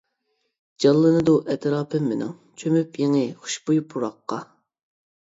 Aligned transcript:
جانلىنىدۇ 0.85 1.35
ئەتراپىم 1.55 2.07
مېنىڭ، 2.11 2.31
چۆمۈپ 2.63 2.97
يېڭى 3.03 3.21
خۇشبۇي 3.45 3.83
پۇراققا. 3.93 4.41